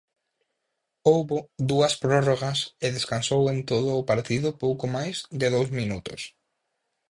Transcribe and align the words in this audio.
Houbo 1.09 1.37
dúas 1.69 1.93
prórrogas 2.03 2.59
e 2.85 2.87
descansou 2.97 3.41
en 3.53 3.59
todo 3.71 3.89
o 4.01 4.07
partido 4.11 4.49
pouco 4.63 4.85
máis 4.95 5.15
de 5.39 5.47
dous 5.55 5.69
minutos. 5.79 6.21